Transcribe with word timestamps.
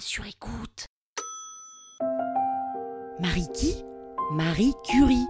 sur 0.00 0.24
écoute. 0.26 0.86
Marie 3.20 3.48
qui? 3.52 3.84
Marie 4.32 4.72
Curie. 4.84 5.26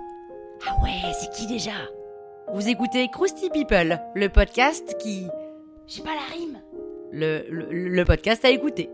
Ah 0.67 0.83
ouais, 0.83 1.13
c'est 1.19 1.31
qui 1.31 1.47
déjà? 1.47 1.73
Vous 2.53 2.69
écoutez 2.69 3.08
Krusty 3.08 3.50
People, 3.50 4.00
le 4.15 4.29
podcast 4.29 4.97
qui. 4.99 5.26
J'ai 5.87 6.03
pas 6.03 6.15
la 6.15 6.34
rime. 6.37 6.61
Le, 7.13 7.47
le, 7.49 7.89
le 7.89 8.05
podcast 8.05 8.45
à 8.45 8.50
écouter. 8.50 8.91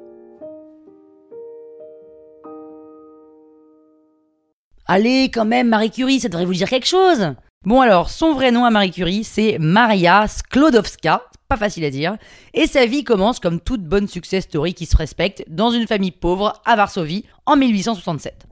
Allez, 4.86 5.30
quand 5.32 5.46
même, 5.46 5.68
Marie 5.68 5.90
Curie, 5.90 6.20
ça 6.20 6.28
devrait 6.28 6.44
vous 6.44 6.52
dire 6.52 6.68
quelque 6.68 6.86
chose. 6.86 7.34
Bon 7.64 7.80
alors, 7.80 8.10
son 8.10 8.34
vrai 8.34 8.50
nom 8.50 8.64
à 8.64 8.70
Marie 8.70 8.90
Curie, 8.90 9.24
c'est 9.24 9.56
Maria 9.58 10.28
Sklodowska, 10.28 11.26
pas 11.48 11.56
facile 11.56 11.84
à 11.84 11.90
dire, 11.90 12.16
et 12.54 12.66
sa 12.66 12.86
vie 12.86 13.04
commence 13.04 13.40
comme 13.40 13.60
toute 13.60 13.82
bonne 13.82 14.08
success 14.08 14.44
story 14.44 14.74
qui 14.74 14.86
se 14.86 14.96
respecte 14.96 15.44
dans 15.48 15.70
une 15.70 15.86
famille 15.86 16.10
pauvre 16.10 16.60
à 16.64 16.76
Varsovie 16.76 17.24
en 17.46 17.56
1867. 17.56 18.46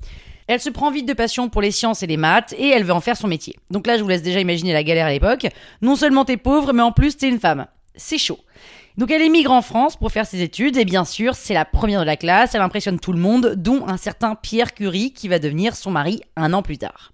Elle 0.47 0.61
se 0.61 0.71
prend 0.71 0.91
vite 0.91 1.07
de 1.07 1.13
passion 1.13 1.49
pour 1.49 1.63
les 1.63 1.71
sciences 1.71 2.03
et 2.03 2.07
les 2.07 2.17
maths 2.17 2.55
et 2.59 2.69
elle 2.69 2.85
veut 2.85 2.93
en 2.93 3.01
faire 3.01 3.17
son 3.17 3.29
métier. 3.29 3.57
Donc 3.71 3.87
là, 3.87 3.97
je 3.97 4.03
vous 4.03 4.09
laisse 4.09 4.23
déjà 4.23 4.41
imaginer 4.41 4.73
la 4.73 4.83
galère 4.83 5.07
à 5.07 5.11
l'époque. 5.11 5.47
Non 5.81 5.97
seulement 5.97 6.25
t'es 6.25 6.37
pauvre, 6.37 6.73
mais 6.73 6.83
en 6.83 6.93
plus 6.93 7.17
t'es 7.17 7.29
une 7.29 7.41
femme. 7.41 7.67
C'est 7.95 8.19
chaud. 8.19 8.39
Donc 8.99 9.11
elle 9.11 9.23
émigre 9.23 9.53
en 9.53 9.63
France 9.63 9.97
pour 9.97 10.13
faire 10.13 10.27
ses 10.27 10.43
études 10.43 10.77
et 10.77 10.85
bien 10.85 11.05
sûr, 11.05 11.35
c'est 11.35 11.55
la 11.55 11.65
première 11.65 12.01
de 12.01 12.07
la 12.07 12.17
classe, 12.17 12.55
elle 12.55 12.61
impressionne 12.61 13.01
tout 13.01 13.13
le 13.13 13.19
monde, 13.19 13.55
dont 13.57 13.87
un 13.89 13.97
certain 13.97 14.35
Pierre 14.35 14.75
Curie 14.75 15.13
qui 15.13 15.29
va 15.29 15.39
devenir 15.39 15.77
son 15.77 15.91
mari 15.91 16.21
un 16.37 16.53
an 16.53 16.63
plus 16.63 16.77
tard. 16.77 17.13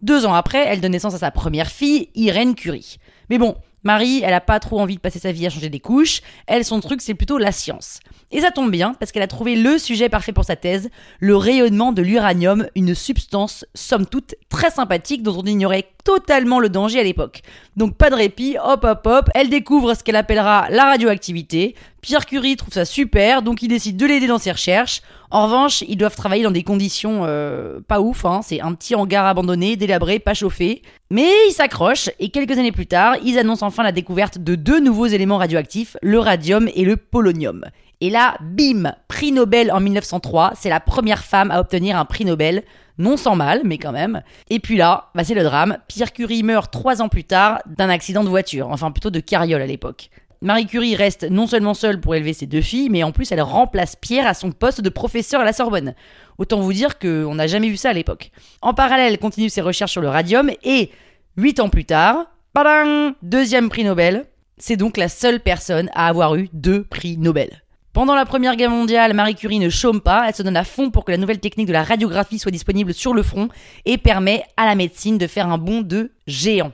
Deux 0.00 0.24
ans 0.24 0.32
après, 0.32 0.64
elle 0.66 0.80
donne 0.80 0.92
naissance 0.92 1.14
à 1.14 1.18
sa 1.18 1.30
première 1.30 1.70
fille, 1.70 2.08
Irène 2.14 2.54
Curie. 2.54 2.96
Mais 3.30 3.38
bon, 3.38 3.56
Marie, 3.82 4.20
elle 4.22 4.34
a 4.34 4.40
pas 4.40 4.60
trop 4.60 4.78
envie 4.78 4.96
de 4.96 5.00
passer 5.00 5.18
sa 5.18 5.32
vie 5.32 5.46
à 5.46 5.50
changer 5.50 5.70
des 5.70 5.80
couches, 5.80 6.20
elle, 6.46 6.64
son 6.64 6.80
truc, 6.80 7.00
c'est 7.00 7.14
plutôt 7.14 7.38
la 7.38 7.52
science. 7.52 8.00
Et 8.30 8.42
ça 8.42 8.50
tombe 8.50 8.70
bien, 8.70 8.94
parce 8.94 9.10
qu'elle 9.10 9.22
a 9.22 9.26
trouvé 9.26 9.56
le 9.56 9.78
sujet 9.78 10.08
parfait 10.08 10.32
pour 10.32 10.44
sa 10.44 10.56
thèse, 10.56 10.90
le 11.18 11.34
rayonnement 11.36 11.92
de 11.92 12.02
l'uranium, 12.02 12.66
une 12.74 12.94
substance, 12.94 13.64
somme 13.74 14.06
toute, 14.06 14.34
très 14.50 14.70
sympathique 14.70 15.22
dont 15.22 15.38
on 15.38 15.46
ignorait 15.46 15.86
totalement 16.04 16.60
le 16.60 16.68
danger 16.68 17.00
à 17.00 17.02
l'époque. 17.02 17.42
Donc 17.76 17.96
pas 17.96 18.10
de 18.10 18.14
répit, 18.14 18.56
hop 18.62 18.84
hop 18.84 19.06
hop, 19.06 19.30
elle 19.34 19.48
découvre 19.48 19.94
ce 19.94 20.04
qu'elle 20.04 20.16
appellera 20.16 20.68
la 20.70 20.84
radioactivité. 20.84 21.74
Pierre 22.02 22.24
Curie 22.24 22.56
trouve 22.56 22.72
ça 22.72 22.84
super, 22.84 23.42
donc 23.42 23.62
il 23.62 23.68
décide 23.68 23.96
de 23.96 24.06
l'aider 24.06 24.26
dans 24.26 24.38
ses 24.38 24.52
recherches. 24.52 25.02
En 25.30 25.44
revanche, 25.44 25.82
ils 25.86 25.96
doivent 25.96 26.16
travailler 26.16 26.42
dans 26.42 26.50
des 26.50 26.62
conditions 26.62 27.22
euh, 27.24 27.80
pas 27.86 28.00
ouf, 28.00 28.24
hein. 28.24 28.40
c'est 28.42 28.60
un 28.60 28.72
petit 28.74 28.94
hangar 28.94 29.26
abandonné, 29.26 29.76
délabré, 29.76 30.18
pas 30.18 30.34
chauffé. 30.34 30.82
Mais 31.10 31.30
ils 31.48 31.52
s'accrochent, 31.52 32.08
et 32.18 32.30
quelques 32.30 32.58
années 32.58 32.72
plus 32.72 32.86
tard, 32.86 33.16
ils 33.24 33.38
annoncent 33.38 33.66
enfin 33.66 33.82
la 33.82 33.92
découverte 33.92 34.38
de 34.38 34.54
deux 34.54 34.80
nouveaux 34.80 35.06
éléments 35.06 35.38
radioactifs, 35.38 35.96
le 36.02 36.18
radium 36.18 36.68
et 36.74 36.84
le 36.84 36.96
polonium. 36.96 37.64
Et 38.00 38.10
là, 38.10 38.36
bim, 38.40 38.94
prix 39.08 39.32
Nobel 39.32 39.70
en 39.70 39.80
1903, 39.80 40.52
c'est 40.56 40.70
la 40.70 40.80
première 40.80 41.24
femme 41.24 41.50
à 41.50 41.60
obtenir 41.60 41.98
un 41.98 42.04
prix 42.04 42.24
Nobel, 42.24 42.62
non 42.98 43.16
sans 43.16 43.36
mal, 43.36 43.62
mais 43.64 43.78
quand 43.78 43.92
même. 43.92 44.22
Et 44.48 44.58
puis 44.58 44.76
là, 44.76 45.10
bah 45.14 45.24
c'est 45.24 45.34
le 45.34 45.42
drame, 45.42 45.78
Pierre 45.88 46.12
Curie 46.12 46.42
meurt 46.42 46.72
trois 46.72 47.02
ans 47.02 47.08
plus 47.08 47.24
tard 47.24 47.60
d'un 47.66 47.88
accident 47.88 48.24
de 48.24 48.28
voiture, 48.28 48.68
enfin 48.70 48.90
plutôt 48.90 49.10
de 49.10 49.20
carriole 49.20 49.62
à 49.62 49.66
l'époque. 49.66 50.10
Marie 50.42 50.66
Curie 50.66 50.96
reste 50.96 51.30
non 51.30 51.46
seulement 51.46 51.74
seule 51.74 52.00
pour 52.00 52.14
élever 52.14 52.32
ses 52.32 52.46
deux 52.46 52.62
filles, 52.62 52.88
mais 52.88 53.02
en 53.02 53.12
plus 53.12 53.30
elle 53.30 53.42
remplace 53.42 53.96
Pierre 53.96 54.26
à 54.26 54.32
son 54.32 54.52
poste 54.52 54.80
de 54.80 54.88
professeur 54.88 55.42
à 55.42 55.44
la 55.44 55.52
Sorbonne. 55.52 55.94
Autant 56.38 56.60
vous 56.60 56.72
dire 56.72 56.98
qu'on 56.98 57.34
n'a 57.34 57.46
jamais 57.46 57.68
vu 57.68 57.76
ça 57.76 57.90
à 57.90 57.92
l'époque. 57.92 58.30
En 58.62 58.72
parallèle, 58.72 59.12
elle 59.12 59.18
continue 59.18 59.50
ses 59.50 59.60
recherches 59.60 59.92
sur 59.92 60.00
le 60.00 60.08
radium 60.08 60.50
et, 60.62 60.90
huit 61.36 61.60
ans 61.60 61.68
plus 61.68 61.84
tard, 61.84 62.26
padang, 62.52 63.12
deuxième 63.22 63.68
prix 63.68 63.84
Nobel. 63.84 64.26
C'est 64.58 64.76
donc 64.76 64.96
la 64.96 65.08
seule 65.08 65.40
personne 65.40 65.88
à 65.94 66.08
avoir 66.08 66.34
eu 66.34 66.48
deux 66.52 66.84
prix 66.84 67.16
Nobel. 67.16 67.62
Pendant 67.92 68.14
la 68.14 68.26
Première 68.26 68.56
Guerre 68.56 68.70
mondiale, 68.70 69.14
Marie 69.14 69.34
Curie 69.34 69.58
ne 69.58 69.68
chôme 69.68 70.00
pas, 70.00 70.24
elle 70.28 70.34
se 70.34 70.42
donne 70.42 70.56
à 70.56 70.64
fond 70.64 70.90
pour 70.90 71.04
que 71.04 71.10
la 71.10 71.16
nouvelle 71.16 71.40
technique 71.40 71.66
de 71.66 71.72
la 71.72 71.82
radiographie 71.82 72.38
soit 72.38 72.52
disponible 72.52 72.94
sur 72.94 73.14
le 73.14 73.22
front 73.22 73.48
et 73.84 73.98
permet 73.98 74.44
à 74.56 74.66
la 74.66 74.74
médecine 74.74 75.18
de 75.18 75.26
faire 75.26 75.48
un 75.48 75.58
bond 75.58 75.80
de 75.80 76.12
géant. 76.26 76.72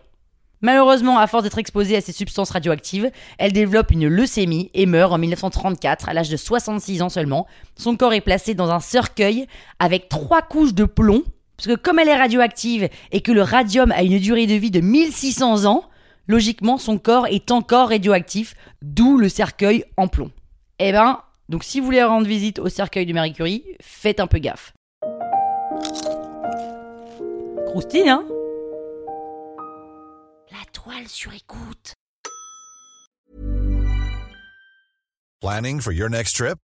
Malheureusement, 0.63 1.19
à 1.19 1.27
force 1.27 1.45
d'être 1.45 1.59
exposée 1.59 1.97
à 1.97 2.01
ces 2.01 2.13
substances 2.13 2.51
radioactives, 2.51 3.11
elle 3.39 3.53
développe 3.53 3.91
une 3.91 4.09
leucémie 4.09 4.71
et 4.75 4.87
meurt 4.87 5.13
en 5.13 5.19
1934 5.19 6.09
à 6.09 6.15
l'âge 6.15 6.31
de 6.31 6.37
66 6.37 7.03
ans 7.03 7.09
seulement. 7.09 7.47
Son 7.77 7.97
corps 7.97 8.15
est 8.15 8.21
placé 8.21 8.55
dans 8.55 8.71
un 8.71 8.81
cercueil 8.81 9.47
avec 9.79 10.09
trois 10.09 10.43
couches 10.43 10.75
de 10.75 10.85
plomb, 10.85 11.23
parce 11.57 11.69
que 11.69 11.75
comme 11.75 11.99
elle 11.99 12.09
est 12.09 12.17
radioactive 12.17 12.89
et 13.13 13.21
que 13.21 13.33
le 13.33 13.43
radium 13.43 13.93
a 13.93 14.03
une 14.03 14.19
durée 14.19 14.47
de 14.47 14.55
vie 14.55 14.71
de 14.71 14.81
1600 14.81 15.65
ans, 15.65 15.85
logiquement 16.27 16.79
son 16.79 16.99
corps 16.99 17.27
est 17.27 17.51
encore 17.51 17.89
radioactif, 17.89 18.55
d'où 18.83 19.17
le 19.17 19.29
cercueil 19.29 19.85
en 19.97 20.09
plomb. 20.09 20.31
Eh 20.79 20.93
ben, 20.93 21.21
donc 21.49 21.65
si 21.65 21.81
vous 21.81 21.87
voulez 21.87 22.03
rendre 22.03 22.27
visite 22.27 22.59
au 22.59 22.69
cercueil 22.69 23.07
de 23.07 23.13
Marie 23.13 23.33
Curie, 23.33 23.65
faites 23.81 24.21
un 24.21 24.27
peu 24.27 24.39
gaffe. 24.39 24.75
Croustille, 27.67 28.09
hein? 28.09 28.25
La 30.51 30.65
toile 30.73 31.09
sur 31.09 31.33
écoute. 31.33 31.95
Planning 35.41 35.81
for 35.81 35.93
your 35.93 36.09
next 36.09 36.37
trip? 36.37 36.59